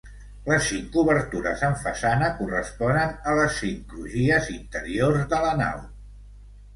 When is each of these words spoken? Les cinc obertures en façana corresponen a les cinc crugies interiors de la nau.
Les 0.51 0.63
cinc 0.67 0.95
obertures 1.01 1.59
en 1.67 1.75
façana 1.83 2.29
corresponen 2.39 3.13
a 3.33 3.35
les 3.41 3.59
cinc 3.65 3.83
crugies 3.91 4.49
interiors 4.55 5.21
de 5.35 5.43
la 5.45 5.53
nau. 5.61 5.85